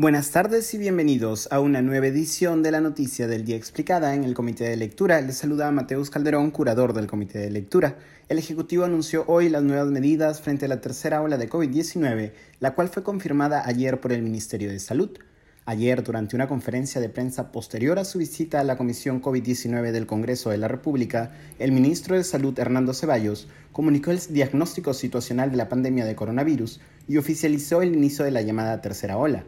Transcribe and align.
Buenas 0.00 0.30
tardes 0.30 0.72
y 0.72 0.78
bienvenidos 0.78 1.46
a 1.52 1.60
una 1.60 1.82
nueva 1.82 2.06
edición 2.06 2.62
de 2.62 2.70
la 2.70 2.80
Noticia 2.80 3.28
del 3.28 3.44
Día 3.44 3.56
Explicada 3.56 4.14
en 4.14 4.24
el 4.24 4.32
Comité 4.32 4.64
de 4.64 4.78
Lectura. 4.78 5.20
Les 5.20 5.36
saluda 5.36 5.70
Mateus 5.72 6.08
Calderón, 6.08 6.52
curador 6.52 6.94
del 6.94 7.06
Comité 7.06 7.38
de 7.38 7.50
Lectura. 7.50 7.98
El 8.30 8.38
Ejecutivo 8.38 8.84
anunció 8.84 9.24
hoy 9.26 9.50
las 9.50 9.62
nuevas 9.62 9.88
medidas 9.88 10.40
frente 10.40 10.64
a 10.64 10.68
la 10.68 10.80
tercera 10.80 11.20
ola 11.20 11.36
de 11.36 11.50
COVID-19, 11.50 12.32
la 12.60 12.74
cual 12.74 12.88
fue 12.88 13.02
confirmada 13.02 13.62
ayer 13.66 14.00
por 14.00 14.12
el 14.12 14.22
Ministerio 14.22 14.70
de 14.70 14.78
Salud. 14.78 15.10
Ayer, 15.66 16.02
durante 16.02 16.34
una 16.34 16.48
conferencia 16.48 16.98
de 16.98 17.10
prensa 17.10 17.52
posterior 17.52 17.98
a 17.98 18.06
su 18.06 18.20
visita 18.20 18.58
a 18.58 18.64
la 18.64 18.78
Comisión 18.78 19.20
COVID-19 19.20 19.90
del 19.90 20.06
Congreso 20.06 20.48
de 20.48 20.56
la 20.56 20.68
República, 20.68 21.32
el 21.58 21.72
ministro 21.72 22.16
de 22.16 22.24
Salud, 22.24 22.58
Hernando 22.58 22.94
Ceballos, 22.94 23.48
comunicó 23.70 24.12
el 24.12 24.20
diagnóstico 24.30 24.94
situacional 24.94 25.50
de 25.50 25.58
la 25.58 25.68
pandemia 25.68 26.06
de 26.06 26.16
coronavirus 26.16 26.80
y 27.06 27.18
oficializó 27.18 27.82
el 27.82 27.94
inicio 27.94 28.24
de 28.24 28.30
la 28.30 28.40
llamada 28.40 28.80
tercera 28.80 29.18
ola. 29.18 29.44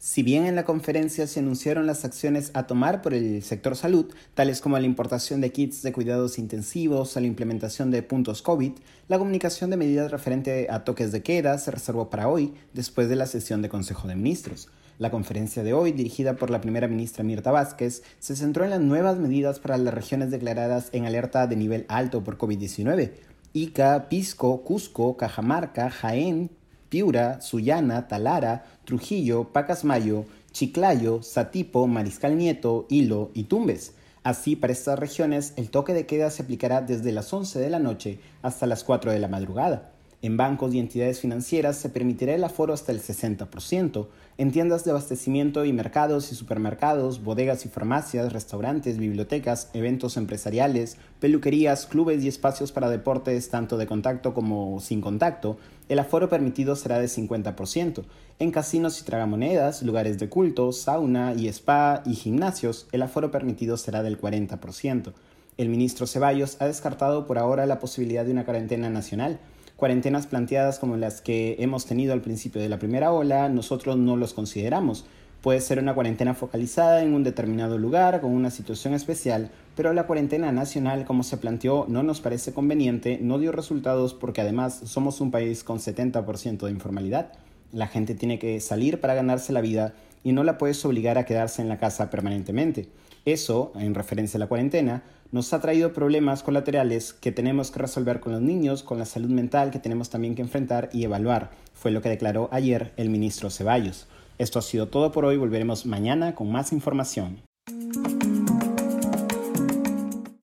Si 0.00 0.22
bien 0.22 0.46
en 0.46 0.54
la 0.54 0.64
conferencia 0.64 1.26
se 1.26 1.40
anunciaron 1.40 1.88
las 1.88 2.04
acciones 2.04 2.52
a 2.54 2.68
tomar 2.68 3.02
por 3.02 3.14
el 3.14 3.42
sector 3.42 3.74
salud, 3.74 4.06
tales 4.34 4.60
como 4.60 4.78
la 4.78 4.86
importación 4.86 5.40
de 5.40 5.50
kits 5.50 5.82
de 5.82 5.92
cuidados 5.92 6.38
intensivos 6.38 7.16
o 7.16 7.20
la 7.20 7.26
implementación 7.26 7.90
de 7.90 8.04
puntos 8.04 8.40
COVID, 8.40 8.74
la 9.08 9.18
comunicación 9.18 9.70
de 9.70 9.76
medidas 9.76 10.12
referente 10.12 10.68
a 10.70 10.84
toques 10.84 11.10
de 11.10 11.24
queda 11.24 11.58
se 11.58 11.72
reservó 11.72 12.10
para 12.10 12.28
hoy, 12.28 12.54
después 12.74 13.08
de 13.08 13.16
la 13.16 13.26
sesión 13.26 13.60
de 13.60 13.68
Consejo 13.68 14.06
de 14.06 14.14
Ministros. 14.14 14.68
La 14.98 15.10
conferencia 15.10 15.64
de 15.64 15.72
hoy, 15.72 15.90
dirigida 15.90 16.36
por 16.36 16.50
la 16.50 16.60
primera 16.60 16.86
ministra 16.86 17.24
Mirta 17.24 17.50
Vázquez, 17.50 18.04
se 18.20 18.36
centró 18.36 18.62
en 18.62 18.70
las 18.70 18.80
nuevas 18.80 19.18
medidas 19.18 19.58
para 19.58 19.78
las 19.78 19.92
regiones 19.92 20.30
declaradas 20.30 20.90
en 20.92 21.06
alerta 21.06 21.48
de 21.48 21.56
nivel 21.56 21.86
alto 21.88 22.22
por 22.22 22.38
COVID-19. 22.38 23.14
Ica, 23.52 24.08
Pisco, 24.08 24.62
Cusco, 24.62 25.16
Cajamarca, 25.16 25.90
Jaén, 25.90 26.50
Piura, 26.88 27.40
Sullana, 27.40 28.08
Talara, 28.08 28.64
Trujillo, 28.84 29.52
Pacasmayo, 29.52 30.24
Chiclayo, 30.52 31.22
Satipo, 31.22 31.86
Mariscal 31.86 32.36
Nieto, 32.36 32.86
Hilo 32.88 33.30
y 33.34 33.44
Tumbes. 33.44 33.92
Así, 34.22 34.56
para 34.56 34.72
estas 34.72 34.98
regiones, 34.98 35.54
el 35.56 35.70
toque 35.70 35.94
de 35.94 36.06
queda 36.06 36.30
se 36.30 36.42
aplicará 36.42 36.80
desde 36.80 37.12
las 37.12 37.32
11 37.32 37.58
de 37.58 37.70
la 37.70 37.78
noche 37.78 38.20
hasta 38.42 38.66
las 38.66 38.84
4 38.84 39.12
de 39.12 39.18
la 39.18 39.28
madrugada. 39.28 39.92
En 40.20 40.36
bancos 40.36 40.74
y 40.74 40.80
entidades 40.80 41.20
financieras 41.20 41.76
se 41.76 41.90
permitirá 41.90 42.34
el 42.34 42.42
aforo 42.42 42.74
hasta 42.74 42.90
el 42.90 43.00
60%. 43.00 44.08
En 44.36 44.50
tiendas 44.50 44.84
de 44.84 44.90
abastecimiento 44.90 45.64
y 45.64 45.72
mercados 45.72 46.32
y 46.32 46.34
supermercados, 46.34 47.22
bodegas 47.22 47.64
y 47.64 47.68
farmacias, 47.68 48.32
restaurantes, 48.32 48.98
bibliotecas, 48.98 49.70
eventos 49.74 50.16
empresariales, 50.16 50.96
peluquerías, 51.20 51.86
clubes 51.86 52.24
y 52.24 52.28
espacios 52.28 52.72
para 52.72 52.90
deportes 52.90 53.48
tanto 53.48 53.76
de 53.76 53.86
contacto 53.86 54.34
como 54.34 54.80
sin 54.80 55.00
contacto, 55.00 55.56
el 55.88 56.00
aforo 56.00 56.28
permitido 56.28 56.74
será 56.74 56.98
de 56.98 57.06
50%. 57.06 58.02
En 58.40 58.50
casinos 58.50 59.00
y 59.00 59.04
tragamonedas, 59.04 59.84
lugares 59.84 60.18
de 60.18 60.28
culto, 60.28 60.72
sauna 60.72 61.34
y 61.34 61.46
spa 61.46 62.02
y 62.04 62.14
gimnasios, 62.14 62.88
el 62.90 63.02
aforo 63.02 63.30
permitido 63.30 63.76
será 63.76 64.02
del 64.02 64.20
40%. 64.20 65.12
El 65.58 65.68
ministro 65.68 66.08
Ceballos 66.08 66.56
ha 66.60 66.66
descartado 66.66 67.26
por 67.26 67.38
ahora 67.38 67.66
la 67.66 67.78
posibilidad 67.78 68.24
de 68.24 68.32
una 68.32 68.44
cuarentena 68.44 68.90
nacional 68.90 69.38
cuarentenas 69.78 70.26
planteadas 70.26 70.80
como 70.80 70.96
las 70.96 71.20
que 71.20 71.54
hemos 71.60 71.86
tenido 71.86 72.12
al 72.12 72.20
principio 72.20 72.60
de 72.60 72.68
la 72.68 72.80
primera 72.80 73.12
ola, 73.12 73.48
nosotros 73.48 73.96
no 73.96 74.16
los 74.16 74.34
consideramos. 74.34 75.06
Puede 75.40 75.60
ser 75.60 75.78
una 75.78 75.94
cuarentena 75.94 76.34
focalizada 76.34 77.00
en 77.00 77.14
un 77.14 77.22
determinado 77.22 77.78
lugar 77.78 78.20
con 78.20 78.32
una 78.32 78.50
situación 78.50 78.92
especial, 78.92 79.52
pero 79.76 79.92
la 79.92 80.08
cuarentena 80.08 80.50
nacional 80.50 81.04
como 81.04 81.22
se 81.22 81.36
planteó 81.36 81.86
no 81.88 82.02
nos 82.02 82.20
parece 82.20 82.52
conveniente, 82.52 83.20
no 83.22 83.38
dio 83.38 83.52
resultados 83.52 84.14
porque 84.14 84.40
además 84.40 84.80
somos 84.84 85.20
un 85.20 85.30
país 85.30 85.62
con 85.62 85.78
70% 85.78 86.58
de 86.58 86.72
informalidad. 86.72 87.30
La 87.72 87.86
gente 87.86 88.16
tiene 88.16 88.40
que 88.40 88.58
salir 88.58 89.00
para 89.00 89.14
ganarse 89.14 89.52
la 89.52 89.60
vida 89.60 89.94
y 90.24 90.32
no 90.32 90.42
la 90.42 90.58
puedes 90.58 90.84
obligar 90.84 91.18
a 91.18 91.24
quedarse 91.24 91.62
en 91.62 91.68
la 91.68 91.78
casa 91.78 92.10
permanentemente. 92.10 92.88
Eso, 93.32 93.72
en 93.74 93.94
referencia 93.94 94.38
a 94.38 94.40
la 94.40 94.46
cuarentena, 94.46 95.02
nos 95.32 95.52
ha 95.52 95.60
traído 95.60 95.92
problemas 95.92 96.42
colaterales 96.42 97.12
que 97.12 97.30
tenemos 97.30 97.70
que 97.70 97.80
resolver 97.80 98.20
con 98.20 98.32
los 98.32 98.40
niños, 98.40 98.82
con 98.82 98.98
la 98.98 99.04
salud 99.04 99.28
mental 99.28 99.70
que 99.70 99.78
tenemos 99.78 100.08
también 100.08 100.34
que 100.34 100.40
enfrentar 100.40 100.88
y 100.94 101.04
evaluar, 101.04 101.50
fue 101.74 101.90
lo 101.90 102.00
que 102.00 102.08
declaró 102.08 102.48
ayer 102.52 102.94
el 102.96 103.10
ministro 103.10 103.50
Ceballos. 103.50 104.06
Esto 104.38 104.58
ha 104.58 104.62
sido 104.62 104.88
todo 104.88 105.12
por 105.12 105.26
hoy, 105.26 105.36
volveremos 105.36 105.84
mañana 105.84 106.34
con 106.34 106.50
más 106.50 106.72
información. 106.72 107.42